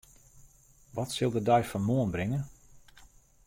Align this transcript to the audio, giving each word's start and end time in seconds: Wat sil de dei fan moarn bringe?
Wat 0.95 1.09
sil 1.15 1.31
de 1.35 1.41
dei 1.49 1.63
fan 1.69 1.87
moarn 1.89 2.11
bringe? 2.15 2.41